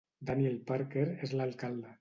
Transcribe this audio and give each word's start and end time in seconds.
Daniel 0.29 0.57
Parker 0.71 1.05
és 1.29 1.37
l'alcalde. 1.41 1.89